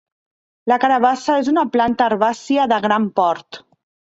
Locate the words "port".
3.21-3.63